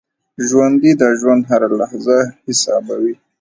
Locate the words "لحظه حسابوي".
1.79-3.13